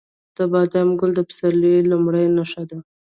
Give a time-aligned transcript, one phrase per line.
[0.37, 2.77] د بادام ګل د پسرلي لومړنی نښه ده.